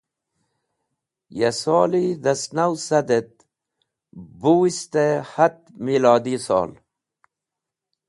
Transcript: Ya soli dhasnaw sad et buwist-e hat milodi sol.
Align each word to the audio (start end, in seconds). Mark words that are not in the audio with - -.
Ya 1.39 1.49
soli 1.61 2.03
dhasnaw 2.23 2.73
sad 2.87 3.09
et 3.19 3.33
buwist-e 4.41 5.07
hat 5.33 5.57
milodi 5.85 6.35
sol. 6.47 6.71